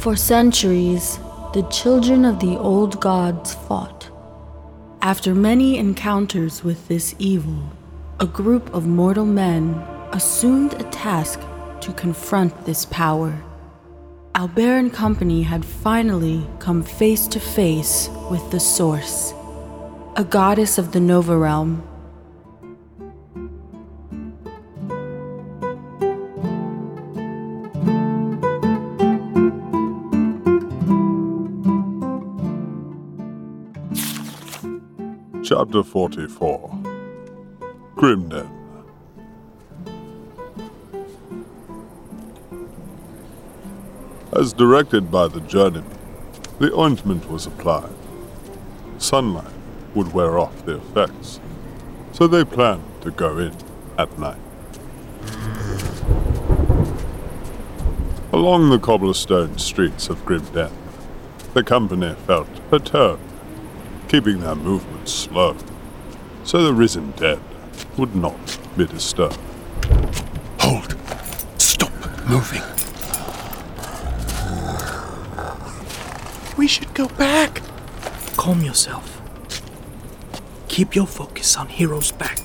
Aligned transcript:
For 0.00 0.16
centuries, 0.16 1.18
the 1.52 1.68
children 1.70 2.24
of 2.24 2.40
the 2.40 2.56
old 2.56 3.02
gods 3.02 3.52
fought. 3.52 4.08
After 5.02 5.34
many 5.34 5.76
encounters 5.76 6.64
with 6.64 6.88
this 6.88 7.14
evil, 7.18 7.70
a 8.18 8.24
group 8.24 8.72
of 8.72 8.86
mortal 8.86 9.26
men 9.26 9.74
assumed 10.12 10.72
a 10.80 10.84
task 10.84 11.38
to 11.82 11.92
confront 11.92 12.64
this 12.64 12.86
power. 12.86 13.42
Albert 14.34 14.78
and 14.78 14.90
company 14.90 15.42
had 15.42 15.66
finally 15.66 16.48
come 16.60 16.82
face 16.82 17.26
to 17.26 17.38
face 17.38 18.08
with 18.30 18.50
the 18.50 18.60
source, 18.60 19.34
a 20.16 20.24
goddess 20.24 20.78
of 20.78 20.92
the 20.92 21.00
Nova 21.00 21.36
realm. 21.36 21.86
Chapter 35.52 35.82
44 35.82 36.70
Grimden 37.96 38.48
As 44.32 44.52
directed 44.52 45.10
by 45.10 45.26
the 45.26 45.40
journeyman, 45.40 45.98
the 46.60 46.72
ointment 46.72 47.28
was 47.28 47.48
applied. 47.48 47.90
Sunlight 48.98 49.52
would 49.96 50.14
wear 50.14 50.38
off 50.38 50.64
the 50.66 50.76
effects, 50.76 51.40
so 52.12 52.28
they 52.28 52.44
planned 52.44 52.84
to 53.00 53.10
go 53.10 53.36
in 53.38 53.56
at 53.98 54.16
night. 54.20 54.38
Along 58.32 58.70
the 58.70 58.78
cobblestone 58.80 59.58
streets 59.58 60.08
of 60.08 60.24
Grimden, 60.24 60.70
the 61.54 61.64
company 61.64 62.14
felt 62.24 62.46
perturbed, 62.70 63.29
keeping 64.10 64.40
their 64.40 64.56
movements 64.56 65.12
slow, 65.12 65.56
so 66.42 66.64
the 66.64 66.74
risen 66.74 67.12
dead 67.12 67.38
would 67.96 68.16
not 68.16 68.58
be 68.76 68.84
disturbed. 68.84 69.38
Hold! 70.58 70.96
Stop 71.58 71.92
moving! 72.28 72.60
We 76.58 76.66
should 76.66 76.92
go 76.92 77.06
back. 77.10 77.62
Calm 78.36 78.62
yourself. 78.62 79.22
Keep 80.66 80.96
your 80.96 81.06
focus 81.06 81.56
on 81.56 81.68
Hero's 81.68 82.10
back. 82.10 82.40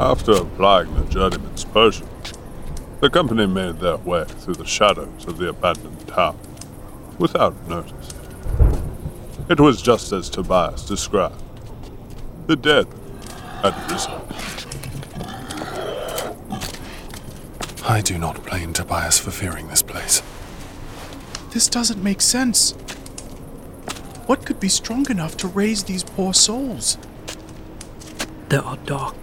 After 0.00 0.32
applying 0.32 0.94
the 0.94 1.04
journeyman's 1.10 1.66
potion, 1.66 2.08
the 3.00 3.10
company 3.10 3.46
made 3.46 3.80
their 3.80 3.98
way 3.98 4.24
through 4.24 4.54
the 4.54 4.64
shadows 4.64 5.26
of 5.26 5.36
the 5.36 5.50
abandoned 5.50 6.08
town 6.08 6.38
without 7.18 7.68
notice. 7.68 8.13
It 9.46 9.60
was 9.60 9.82
just 9.82 10.10
as 10.12 10.30
Tobias 10.30 10.86
described. 10.86 11.42
The 12.46 12.56
dead 12.56 12.86
had 13.62 13.90
risen. 13.90 14.12
I 17.86 18.00
do 18.00 18.16
not 18.16 18.42
blame 18.46 18.72
Tobias 18.72 19.18
for 19.18 19.30
fearing 19.30 19.68
this 19.68 19.82
place. 19.82 20.22
This 21.50 21.68
doesn't 21.68 22.02
make 22.02 22.22
sense. 22.22 22.72
What 24.26 24.46
could 24.46 24.58
be 24.58 24.70
strong 24.70 25.10
enough 25.10 25.36
to 25.36 25.48
raise 25.48 25.84
these 25.84 26.04
poor 26.04 26.32
souls? 26.32 26.96
There 28.48 28.62
are 28.64 28.78
dark, 28.78 29.14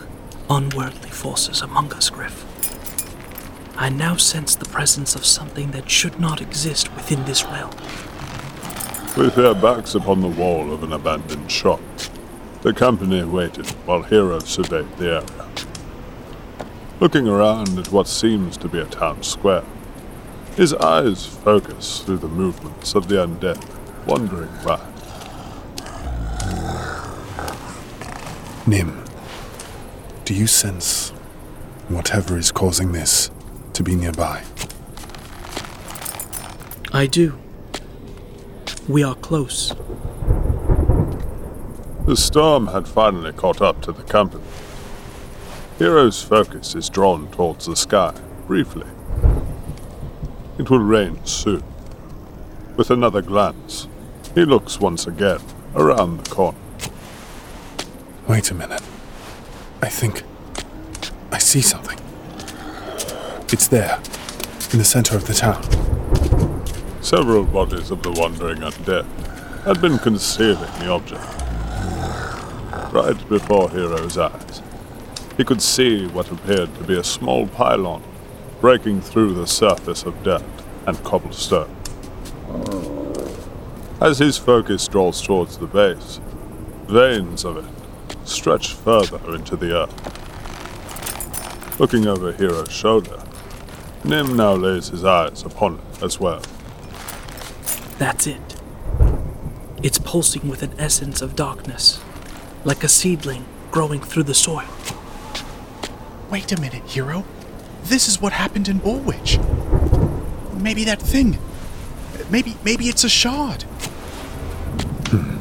unworldly 0.49 1.09
forces 1.09 1.61
among 1.61 1.93
us, 1.93 2.11
Griff. 2.11 2.45
I 3.75 3.89
now 3.89 4.17
sense 4.17 4.55
the 4.55 4.65
presence 4.69 5.15
of 5.15 5.25
something 5.25 5.71
that 5.71 5.89
should 5.89 6.19
not 6.19 6.41
exist 6.41 6.93
within 6.93 7.25
this 7.25 7.43
realm. 7.43 7.71
With 9.17 9.35
their 9.35 9.53
backs 9.53 9.93
upon 9.93 10.21
the 10.21 10.29
wall 10.29 10.73
of 10.73 10.83
an 10.83 10.93
abandoned 10.93 11.51
shop, 11.51 11.81
the 12.61 12.73
company 12.73 13.23
waited 13.23 13.67
while 13.85 14.03
Hero 14.03 14.39
surveyed 14.39 14.89
the 14.97 15.05
area. 15.05 15.49
Looking 17.01 17.27
around 17.27 17.77
at 17.77 17.91
what 17.91 18.07
seems 18.07 18.55
to 18.57 18.69
be 18.69 18.79
a 18.79 18.85
town 18.85 19.21
square, 19.23 19.65
his 20.55 20.73
eyes 20.75 21.25
focus 21.25 21.99
through 21.99 22.19
the 22.19 22.29
movements 22.29 22.95
of 22.95 23.09
the 23.09 23.15
undead, 23.15 23.61
wandering 24.05 24.49
by. 24.65 24.79
Nim, 28.65 29.03
do 30.23 30.33
you 30.33 30.47
sense 30.47 31.09
whatever 31.89 32.37
is 32.37 32.51
causing 32.51 32.93
this 32.93 33.29
to 33.73 33.83
be 33.83 33.95
nearby? 33.95 34.43
I 36.93 37.07
do. 37.07 37.37
We 38.87 39.03
are 39.03 39.15
close. 39.15 39.69
The 42.05 42.15
storm 42.15 42.67
had 42.67 42.87
finally 42.87 43.31
caught 43.31 43.61
up 43.61 43.81
to 43.83 43.91
the 43.91 44.01
company. 44.03 44.43
Hero's 45.77 46.21
focus 46.21 46.73
is 46.75 46.89
drawn 46.89 47.29
towards 47.31 47.67
the 47.67 47.75
sky, 47.75 48.13
briefly. 48.47 48.87
It 50.57 50.69
will 50.69 50.79
rain 50.79 51.23
soon. 51.25 51.63
With 52.75 52.89
another 52.89 53.21
glance, 53.21 53.87
he 54.33 54.45
looks 54.45 54.79
once 54.79 55.05
again 55.05 55.41
around 55.75 56.23
the 56.23 56.29
corner. 56.29 56.57
Wait 58.27 58.49
a 58.49 58.55
minute. 58.55 58.81
I 59.81 59.89
think. 59.89 60.23
I 61.31 61.37
see 61.37 61.61
something. 61.61 61.99
It's 63.53 63.67
there, 63.67 64.01
in 64.71 64.79
the 64.79 64.85
center 64.85 65.15
of 65.15 65.27
the 65.27 65.33
town. 65.33 65.90
Several 67.11 67.43
bodies 67.43 67.91
of 67.91 68.01
the 68.03 68.11
wandering 68.13 68.59
undead 68.59 69.05
had 69.65 69.81
been 69.81 69.97
concealing 69.99 70.71
the 70.79 70.87
object. 70.89 71.21
Right 72.93 73.27
before 73.27 73.69
Hero's 73.69 74.17
eyes, 74.17 74.61
he 75.35 75.43
could 75.43 75.61
see 75.61 76.07
what 76.07 76.31
appeared 76.31 76.73
to 76.75 76.85
be 76.85 76.97
a 76.97 77.03
small 77.03 77.47
pylon 77.47 78.01
breaking 78.61 79.01
through 79.01 79.33
the 79.33 79.45
surface 79.45 80.03
of 80.03 80.23
dirt 80.23 80.41
and 80.87 81.03
cobblestone. 81.03 81.75
As 83.99 84.19
his 84.19 84.37
focus 84.37 84.87
draws 84.87 85.21
towards 85.21 85.57
the 85.57 85.67
base, 85.67 86.21
veins 86.87 87.43
of 87.43 87.57
it 87.57 87.65
stretch 88.25 88.73
further 88.73 89.35
into 89.35 89.57
the 89.57 89.75
earth. 89.81 89.97
Looking 91.77 92.07
over 92.07 92.31
Hero's 92.31 92.71
shoulder, 92.71 93.21
Nim 94.05 94.37
now 94.37 94.53
lays 94.53 94.87
his 94.87 95.03
eyes 95.03 95.43
upon 95.43 95.73
it 95.75 96.03
as 96.03 96.17
well. 96.17 96.41
That's 98.01 98.25
it. 98.25 98.55
It's 99.83 99.99
pulsing 99.99 100.49
with 100.49 100.63
an 100.63 100.73
essence 100.79 101.21
of 101.21 101.35
darkness, 101.35 102.01
like 102.65 102.83
a 102.83 102.87
seedling 102.87 103.45
growing 103.69 103.99
through 103.99 104.23
the 104.23 104.33
soil. 104.33 104.65
Wait 106.31 106.51
a 106.51 106.59
minute, 106.59 106.81
hero. 106.81 107.23
This 107.83 108.07
is 108.07 108.19
what 108.19 108.33
happened 108.33 108.67
in 108.67 108.81
Woolwich. 108.81 109.37
Maybe 110.51 110.83
that 110.85 110.99
thing. 110.99 111.37
Maybe 112.31 112.57
maybe 112.65 112.85
it's 112.85 113.03
a 113.03 113.09
shard. 113.09 113.61
Hmm. 115.11 115.37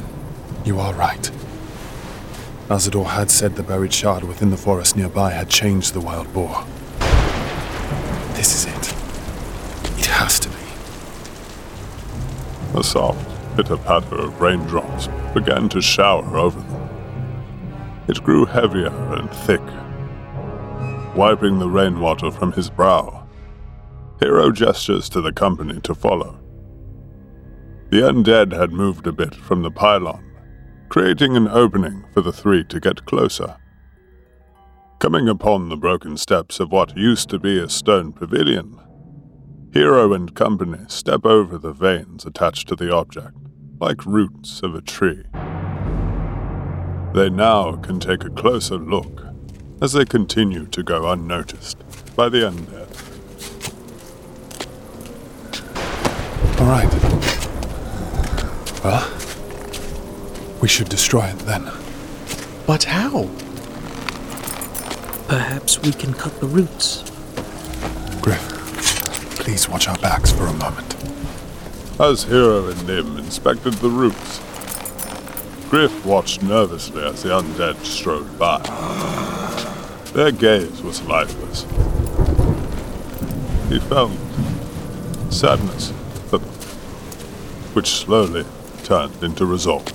You 0.63 0.79
are 0.79 0.93
right. 0.93 1.31
Azador 2.69 3.07
had 3.07 3.31
said 3.31 3.55
the 3.55 3.63
buried 3.63 3.91
shard 3.91 4.23
within 4.23 4.51
the 4.51 4.55
forest 4.67 4.95
nearby 4.95 5.31
had 5.31 5.49
changed 5.49 5.95
the 5.95 5.99
wild 5.99 6.31
boar. 6.31 6.63
This 8.35 8.53
is 8.53 8.65
it. 8.65 8.93
It 9.97 10.05
has 10.05 10.39
to 10.41 10.50
A 12.81 12.83
soft 12.83 13.55
pitter 13.55 13.77
patter 13.77 14.15
of 14.15 14.41
raindrops 14.41 15.07
began 15.35 15.69
to 15.69 15.83
shower 15.83 16.35
over 16.35 16.59
them. 16.59 16.89
It 18.07 18.23
grew 18.23 18.43
heavier 18.47 18.87
and 18.87 19.29
thick. 19.29 19.61
Wiping 21.15 21.59
the 21.59 21.69
rainwater 21.69 22.31
from 22.31 22.53
his 22.53 22.71
brow, 22.71 23.27
Hero 24.19 24.51
gestures 24.51 25.09
to 25.09 25.21
the 25.21 25.31
company 25.31 25.79
to 25.81 25.93
follow. 25.93 26.39
The 27.91 28.01
undead 28.01 28.51
had 28.51 28.71
moved 28.71 29.05
a 29.05 29.11
bit 29.11 29.35
from 29.35 29.61
the 29.61 29.69
pylon, 29.69 30.25
creating 30.89 31.37
an 31.37 31.49
opening 31.49 32.05
for 32.15 32.21
the 32.21 32.33
three 32.33 32.63
to 32.63 32.79
get 32.79 33.05
closer. 33.05 33.57
Coming 34.97 35.29
upon 35.29 35.69
the 35.69 35.77
broken 35.77 36.17
steps 36.17 36.59
of 36.59 36.71
what 36.71 36.97
used 36.97 37.29
to 37.29 37.37
be 37.37 37.59
a 37.59 37.69
stone 37.69 38.11
pavilion, 38.11 38.79
Hero 39.73 40.13
and 40.13 40.35
company 40.35 40.79
step 40.89 41.25
over 41.25 41.57
the 41.57 41.71
veins 41.71 42.25
attached 42.25 42.67
to 42.67 42.75
the 42.75 42.93
object, 42.93 43.37
like 43.79 44.05
roots 44.05 44.61
of 44.63 44.75
a 44.75 44.81
tree. 44.81 45.23
They 47.13 47.29
now 47.29 47.77
can 47.77 47.99
take 47.99 48.25
a 48.25 48.29
closer 48.29 48.75
look 48.75 49.23
as 49.81 49.93
they 49.93 50.03
continue 50.03 50.65
to 50.67 50.83
go 50.83 51.09
unnoticed 51.09 51.77
by 52.17 52.27
the 52.27 52.39
undead. 52.39 52.89
All 56.59 56.67
right. 56.67 56.91
Well, 58.83 59.09
we 60.61 60.67
should 60.67 60.89
destroy 60.89 61.27
it 61.27 61.39
then. 61.39 61.71
But 62.67 62.83
how? 62.83 63.29
Perhaps 65.27 65.81
we 65.81 65.93
can 65.93 66.13
cut 66.13 66.37
the 66.41 66.47
roots. 66.47 67.03
Griff, 68.21 68.60
Please 69.41 69.67
watch 69.67 69.87
our 69.87 69.97
backs 69.97 70.31
for 70.31 70.45
a 70.45 70.53
moment. 70.53 70.95
As 71.99 72.25
Hero 72.25 72.67
and 72.67 72.85
Nim 72.85 73.17
inspected 73.17 73.73
the 73.73 73.89
roofs, 73.89 74.37
Griff 75.67 76.05
watched 76.05 76.43
nervously 76.43 77.03
as 77.03 77.23
the 77.23 77.29
undead 77.29 77.83
strode 77.83 78.37
by. 78.37 78.59
Their 80.13 80.31
gaze 80.31 80.83
was 80.83 81.01
lifeless. 81.01 81.63
He 83.67 83.79
felt 83.79 84.11
sadness 85.33 85.91
for 86.29 86.37
them, 86.37 86.49
which 87.73 87.89
slowly 87.89 88.45
turned 88.83 89.23
into 89.23 89.47
resolve. 89.47 89.91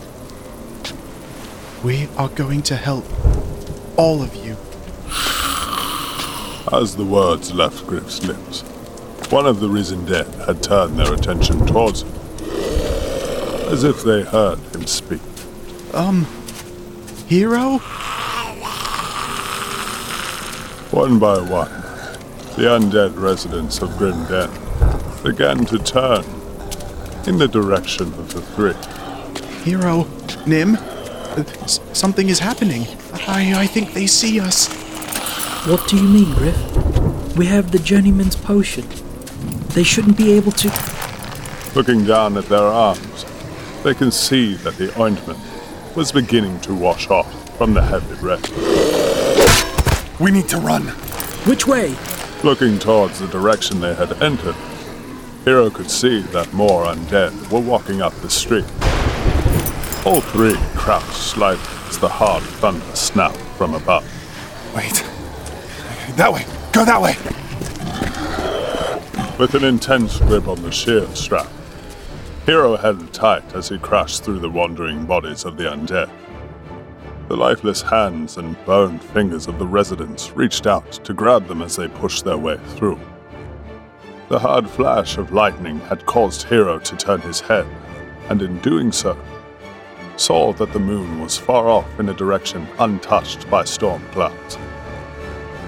We 1.85 2.09
are 2.17 2.31
going 2.31 2.63
to 2.63 2.75
help 2.75 3.05
all 3.97 4.23
of 4.25 4.35
you. 4.35 4.57
As 6.77 6.97
the 6.97 7.05
words 7.05 7.55
left 7.55 7.87
Griff's 7.87 8.25
lips, 8.25 8.65
one 9.31 9.46
of 9.46 9.61
the 9.61 9.69
risen 9.69 10.05
dead 10.06 10.26
had 10.46 10.62
turned 10.62 10.99
their 10.99 11.12
attention 11.12 11.64
towards 11.67 12.02
him, 12.02 12.12
as 13.73 13.82
if 13.84 14.02
they 14.02 14.23
heard 14.23 14.58
him 14.75 14.87
speak. 14.87 15.20
Um, 15.93 16.26
Hero? 17.28 17.78
One 20.93 21.19
by 21.19 21.38
one, 21.40 21.70
the 22.56 22.69
undead 22.70 23.20
residents 23.20 23.82
of 23.82 23.90
Grimden 23.90 24.50
began 25.23 25.64
to 25.67 25.78
turn 25.78 26.25
in 27.26 27.38
the 27.38 27.49
direction 27.49 28.06
of 28.14 28.32
the 28.32 28.40
three. 28.40 28.75
Hero? 29.64 30.06
Nim? 30.46 30.76
Uh, 30.76 31.44
s- 31.64 31.81
something 31.93 32.28
is 32.28 32.38
happening. 32.38 32.87
I, 33.26 33.62
I 33.62 33.67
think 33.67 33.93
they 33.93 34.06
see 34.06 34.38
us. 34.40 34.69
What 35.67 35.87
do 35.88 35.96
you 35.96 36.02
mean, 36.05 36.32
Griff? 36.34 37.37
We 37.37 37.46
have 37.46 37.73
the 37.73 37.78
journeyman's 37.81 38.37
potion. 38.37 38.87
They 39.76 39.82
shouldn't 39.82 40.17
be 40.17 40.32
able 40.32 40.52
to. 40.52 40.69
Looking 41.75 42.06
down 42.06 42.38
at 42.38 42.46
their 42.46 42.64
arms, 42.64 43.26
they 43.82 43.93
can 43.93 44.11
see 44.11 44.55
that 44.55 44.78
the 44.78 44.99
ointment 44.99 45.38
was 45.94 46.11
beginning 46.11 46.61
to 46.61 46.75
wash 46.75 47.11
off 47.11 47.58
from 47.58 47.75
the 47.75 47.82
heavy 47.82 48.14
red. 48.25 48.40
We 50.19 50.31
need 50.31 50.49
to 50.49 50.56
run. 50.56 50.84
Which 51.44 51.67
way? 51.67 51.94
Looking 52.43 52.78
towards 52.78 53.19
the 53.19 53.26
direction 53.26 53.81
they 53.81 53.94
had 53.94 54.23
entered, 54.23 54.56
Hero 55.44 55.69
could 55.69 55.90
see 55.90 56.23
that 56.23 56.50
more 56.55 56.87
undead 56.87 57.52
were 57.52 57.61
walking 57.61 58.00
up 58.00 58.14
the 58.23 58.31
street. 58.31 58.64
All 60.06 60.23
three 60.23 60.56
crouched 60.75 61.12
slightly 61.12 61.62
as 61.90 61.99
the 61.99 62.08
hard 62.08 62.43
thunder 62.43 62.96
snapped 62.96 63.37
from 63.58 63.75
above. 63.75 64.05
Wait. 64.75 65.05
That 66.17 66.32
way. 66.32 66.46
Go 66.73 66.87
that 66.87 67.02
way. 67.02 67.14
With 69.38 69.55
an 69.55 69.65
intense 69.65 70.19
grip 70.21 70.49
on 70.49 70.62
the 70.62 70.73
shield 70.73 71.15
strap, 71.15 71.47
Hero 72.47 72.75
held 72.75 73.12
tight 73.12 73.55
as 73.55 73.69
he 73.69 73.77
crashed 73.79 74.25
through 74.25 74.38
the 74.38 74.49
wandering 74.49 75.05
bodies 75.05 75.44
of 75.44 75.59
the 75.59 75.65
undead. 75.65 76.09
The 77.29 77.37
lifeless 77.37 77.83
hands 77.83 78.38
and 78.38 78.56
boned 78.65 79.03
fingers 79.03 79.47
of 79.47 79.59
the 79.59 79.67
residents 79.67 80.35
reached 80.35 80.67
out 80.67 80.91
to 81.05 81.12
grab 81.12 81.49
them 81.49 81.61
as 81.61 81.77
they 81.77 81.87
pushed 81.87 82.25
their 82.25 82.38
way 82.38 82.56
through. 82.77 82.99
The 84.31 84.38
hard 84.38 84.71
flash 84.71 85.19
of 85.19 85.35
lightning 85.35 85.81
had 85.81 86.06
caused 86.06 86.44
Hero 86.44 86.79
to 86.79 86.97
turn 86.97 87.21
his 87.21 87.41
head, 87.41 87.67
and 88.31 88.41
in 88.41 88.59
doing 88.61 88.91
so, 88.91 89.19
saw 90.17 90.55
that 90.55 90.73
the 90.73 90.79
moon 90.79 91.21
was 91.21 91.37
far 91.37 91.69
off 91.69 92.00
in 92.00 92.09
a 92.09 92.15
direction 92.15 92.67
untouched 92.79 93.50
by 93.50 93.65
storm 93.65 94.03
clouds. 94.12 94.56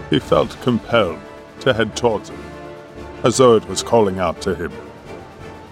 He 0.09 0.21
felt 0.21 0.59
compelled 0.63 1.21
to 1.61 1.75
head 1.75 1.95
towards 1.95 2.31
it, 2.31 2.48
as 3.25 3.37
though 3.39 3.57
it 3.57 3.69
was 3.69 3.83
calling 3.83 4.19
out 4.19 4.41
to 4.43 4.55
him. 4.55 4.73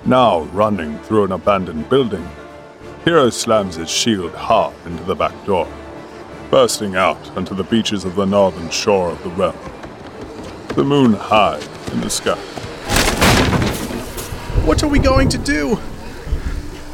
Now 0.04 0.42
running 0.52 0.98
through 1.00 1.24
an 1.24 1.32
abandoned 1.32 1.88
building, 1.88 2.26
Hero 3.06 3.30
slams 3.30 3.76
his 3.76 3.88
shield 3.88 4.34
hard 4.34 4.74
into 4.84 5.04
the 5.04 5.14
back 5.14 5.32
door, 5.44 5.68
bursting 6.50 6.96
out 6.96 7.36
onto 7.36 7.54
the 7.54 7.62
beaches 7.62 8.04
of 8.04 8.16
the 8.16 8.24
northern 8.24 8.68
shore 8.68 9.10
of 9.10 9.22
the 9.22 9.30
realm. 9.30 9.56
The 10.74 10.82
moon 10.82 11.12
high 11.12 11.60
in 11.92 12.00
the 12.00 12.10
sky. 12.10 12.36
What 14.66 14.82
are 14.82 14.88
we 14.88 14.98
going 14.98 15.28
to 15.28 15.38
do? 15.38 15.78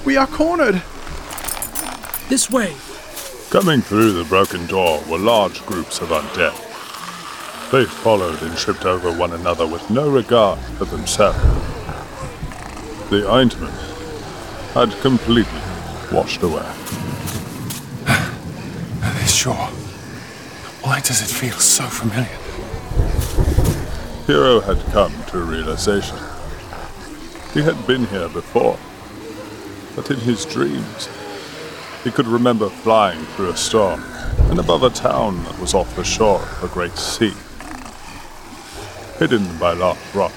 We 0.05 0.19
are 0.19 0.27
cornered. 0.27 0.83
This 2.29 2.51
way. 2.51 2.75
Coming 3.49 3.81
through 3.81 4.13
the 4.13 4.25
broken 4.29 4.67
door 4.67 5.03
were 5.09 5.17
large 5.17 5.65
groups 5.65 6.03
of 6.03 6.11
undead. 6.11 6.72
They 7.73 7.87
followed 7.87 8.43
and 8.43 8.55
tripped 8.55 8.85
over 8.85 9.11
one 9.11 9.33
another 9.33 9.67
with 9.67 9.89
no 9.89 10.11
regard 10.11 10.59
for 10.77 10.85
themselves. 10.85 11.39
The 13.09 13.27
ointment 13.27 13.73
had 14.75 14.91
completely 15.01 15.59
washed 16.13 16.43
away. 16.43 16.71
This 19.21 19.35
shore. 19.35 19.71
Why 20.83 21.01
does 21.01 21.23
it 21.23 21.35
feel 21.35 21.55
so 21.55 21.85
familiar? 21.85 22.29
Hero 24.27 24.61
had 24.61 24.85
come 24.93 25.15
to 25.29 25.39
a 25.39 25.43
realization. 25.43 26.19
He 27.55 27.63
had 27.63 27.87
been 27.87 28.05
here 28.09 28.29
before, 28.29 28.79
but 29.97 30.11
in 30.11 30.19
his 30.19 30.45
dreams, 30.45 31.09
he 32.05 32.11
could 32.11 32.27
remember 32.27 32.69
flying 32.69 33.25
through 33.35 33.49
a 33.49 33.57
storm 33.57 34.03
and 34.51 34.59
above 34.59 34.83
a 34.83 34.91
town 34.91 35.43
that 35.45 35.59
was 35.59 35.73
off 35.73 35.97
the 35.97 36.05
shore 36.05 36.43
of 36.43 36.65
a 36.65 36.69
great 36.69 36.99
sea. 36.99 37.33
Hidden 39.23 39.57
by 39.59 39.73
large 39.73 39.99
rocks, 40.15 40.35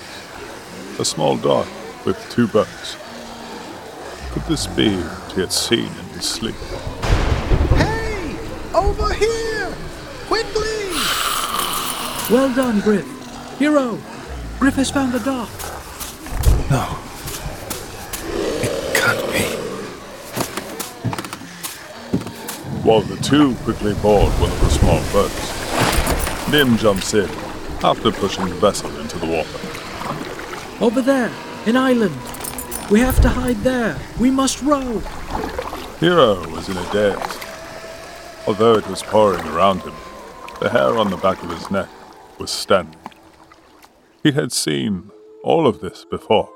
a 1.00 1.04
small 1.04 1.38
dot 1.38 1.68
with 2.06 2.24
two 2.30 2.48
birds. 2.48 2.98
Could 4.32 4.44
this 4.44 4.68
be 4.68 4.96
what 4.96 5.32
he 5.32 5.42
had 5.42 5.52
seen 5.52 5.88
in 5.88 6.06
his 6.10 6.26
sleep? 6.26 6.54
Hey! 7.74 8.38
Over 8.76 9.12
here! 9.12 9.74
Quickly! 10.28 10.92
Well 12.30 12.54
done, 12.54 12.80
Griff. 12.82 13.08
Hero! 13.58 13.98
Griff 14.60 14.76
has 14.76 14.92
found 14.92 15.14
the 15.14 15.20
dock. 15.22 15.50
No. 16.70 16.96
It 18.62 18.96
can't 18.96 19.34
be. 19.34 19.46
While 22.88 23.02
the 23.02 23.18
two 23.24 23.56
quickly 23.64 23.96
board 23.96 24.32
one 24.34 24.52
of 24.52 24.60
the 24.60 24.70
small 24.70 25.02
boats, 25.12 26.52
Nim 26.52 26.78
jumps 26.78 27.16
in 27.16 27.45
after 27.86 28.12
pushing 28.12 28.50
the 28.50 28.56
vessel 28.56 28.90
into 29.00 29.20
the 29.20 29.28
water. 29.28 30.84
Over 30.84 31.04
there, 31.04 31.32
an 31.68 31.78
island. 31.78 32.20
We 32.90 33.00
have 33.00 33.22
to 33.22 33.30
hide 33.30 33.58
there. 33.58 33.96
We 34.20 34.32
must 34.32 34.64
row. 34.64 35.00
Hero 36.00 36.50
was 36.50 36.68
in 36.68 36.78
a 36.78 36.92
daze. 36.92 37.40
Although 38.48 38.74
it 38.74 38.88
was 38.88 39.04
pouring 39.04 39.46
around 39.50 39.82
him, 39.82 39.94
the 40.60 40.70
hair 40.70 40.98
on 40.98 41.12
the 41.12 41.18
back 41.18 41.44
of 41.44 41.52
his 41.52 41.70
neck 41.70 41.88
was 42.40 42.50
standing. 42.50 43.00
He 44.24 44.32
had 44.32 44.52
seen 44.52 45.12
all 45.44 45.68
of 45.68 45.80
this 45.80 46.06
before. 46.10 46.50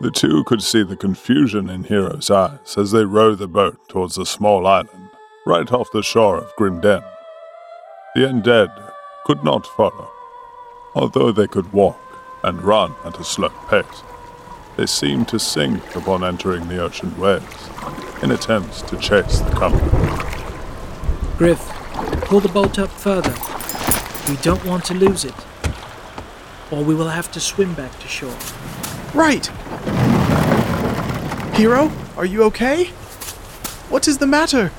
The 0.00 0.10
two 0.10 0.42
could 0.42 0.62
see 0.62 0.82
the 0.82 0.96
confusion 0.96 1.70
in 1.70 1.84
Hero's 1.84 2.32
eyes 2.32 2.76
as 2.76 2.90
they 2.90 3.04
rowed 3.04 3.38
the 3.38 3.46
boat 3.46 3.78
towards 3.88 4.18
a 4.18 4.26
small 4.26 4.66
island 4.66 5.10
right 5.46 5.70
off 5.70 5.88
the 5.92 6.02
shore 6.02 6.38
of 6.38 6.56
Grimden. 6.56 7.04
The 8.16 8.22
undead 8.22 8.89
could 9.24 9.44
not 9.44 9.66
follow, 9.66 10.10
although 10.94 11.32
they 11.32 11.46
could 11.46 11.72
walk 11.72 12.00
and 12.42 12.62
run 12.62 12.94
at 13.04 13.18
a 13.18 13.24
slow 13.24 13.50
pace. 13.68 14.02
They 14.76 14.86
seemed 14.86 15.28
to 15.28 15.38
sink 15.38 15.94
upon 15.94 16.24
entering 16.24 16.68
the 16.68 16.82
ocean 16.82 17.16
waves 17.18 17.68
in 18.22 18.30
attempts 18.30 18.82
to 18.82 18.96
chase 18.98 19.40
the 19.40 19.50
company. 19.50 19.90
Griff, 21.36 21.60
pull 22.22 22.40
the 22.40 22.48
boat 22.48 22.78
up 22.78 22.90
further. 22.90 23.34
We 24.28 24.36
don't 24.42 24.64
want 24.64 24.84
to 24.86 24.94
lose 24.94 25.24
it. 25.24 25.34
Or 26.70 26.84
we 26.84 26.94
will 26.94 27.08
have 27.08 27.30
to 27.32 27.40
swim 27.40 27.74
back 27.74 27.98
to 28.00 28.08
shore. 28.08 28.36
Right! 29.14 29.46
Hero, 31.56 31.90
are 32.16 32.24
you 32.24 32.44
okay? 32.44 32.86
What 33.90 34.06
is 34.06 34.18
the 34.18 34.26
matter? 34.26 34.72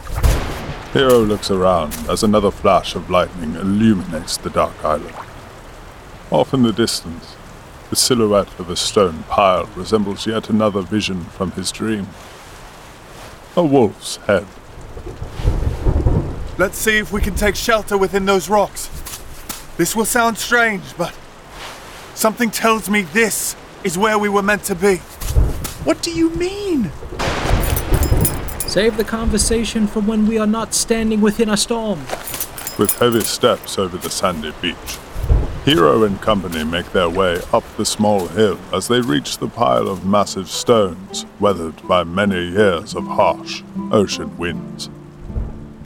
Hero 0.93 1.19
looks 1.19 1.49
around 1.49 1.93
as 2.09 2.21
another 2.21 2.51
flash 2.51 2.95
of 2.95 3.09
lightning 3.09 3.55
illuminates 3.55 4.35
the 4.35 4.49
dark 4.49 4.83
island. 4.83 5.15
Off 6.29 6.53
in 6.53 6.63
the 6.63 6.73
distance, 6.73 7.37
the 7.89 7.95
silhouette 7.95 8.59
of 8.59 8.69
a 8.69 8.75
stone 8.75 9.23
pile 9.29 9.67
resembles 9.75 10.27
yet 10.27 10.49
another 10.49 10.81
vision 10.81 11.23
from 11.23 11.51
his 11.51 11.71
dream. 11.71 12.09
A 13.55 13.63
wolf's 13.63 14.17
head. 14.27 14.45
Let's 16.57 16.77
see 16.77 16.97
if 16.97 17.13
we 17.13 17.21
can 17.21 17.35
take 17.35 17.55
shelter 17.55 17.97
within 17.97 18.25
those 18.25 18.49
rocks. 18.49 18.87
This 19.77 19.95
will 19.95 20.03
sound 20.03 20.37
strange, 20.37 20.83
but 20.97 21.17
something 22.15 22.51
tells 22.51 22.89
me 22.89 23.03
this 23.03 23.55
is 23.85 23.97
where 23.97 24.19
we 24.19 24.27
were 24.27 24.43
meant 24.43 24.65
to 24.65 24.75
be. 24.75 24.97
What 25.85 26.01
do 26.01 26.11
you 26.11 26.31
mean? 26.31 26.91
Save 28.71 28.95
the 28.95 29.03
conversation 29.03 29.85
for 29.85 29.99
when 29.99 30.25
we 30.25 30.37
are 30.37 30.47
not 30.47 30.73
standing 30.73 31.19
within 31.19 31.49
a 31.49 31.57
storm. 31.57 31.99
with 32.79 32.95
heavy 32.99 33.19
steps 33.19 33.77
over 33.77 33.97
the 33.97 34.09
sandy 34.09 34.53
beach. 34.61 34.97
Hero 35.65 36.05
and 36.05 36.21
company 36.21 36.63
make 36.63 36.89
their 36.93 37.09
way 37.09 37.41
up 37.51 37.65
the 37.75 37.83
small 37.83 38.27
hill 38.29 38.57
as 38.73 38.87
they 38.87 39.01
reach 39.01 39.39
the 39.39 39.49
pile 39.49 39.89
of 39.89 40.05
massive 40.05 40.47
stones 40.47 41.25
weathered 41.41 41.85
by 41.85 42.05
many 42.05 42.47
years 42.47 42.95
of 42.95 43.05
harsh 43.07 43.61
ocean 43.91 44.37
winds. 44.37 44.89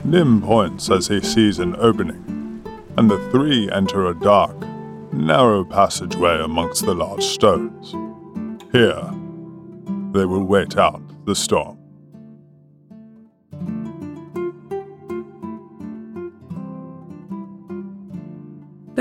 Nim 0.04 0.39
points 0.39 0.92
as 0.92 1.08
he 1.08 1.22
sees 1.22 1.58
an 1.58 1.75
opening, 1.77 2.62
and 2.98 3.10
the 3.10 3.32
three 3.32 3.68
enter 3.72 4.06
a 4.06 4.13
dark, 4.13 4.56
narrow 5.12 5.65
passageway 5.65 6.39
amongst 6.39 6.86
the 6.86 6.94
large 6.94 7.24
stones. 7.24 7.96
Here, 8.72 9.10
they 10.12 10.25
will 10.25 10.46
wait 10.46 10.77
out 10.77 11.01
the 11.25 11.36
storm. 11.36 11.75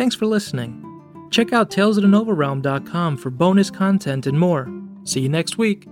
Thanks 0.05 0.17
for 0.17 0.27
listening. 0.27 0.85
Check 1.31 1.55
out 1.55 1.71
talesofthenovarealm.com 1.71 3.17
for 3.17 3.31
bonus 3.31 3.71
content 3.71 4.27
and 4.27 4.39
more. 4.39 4.71
See 5.05 5.21
you 5.21 5.31
next 5.31 5.57
week. 5.57 5.87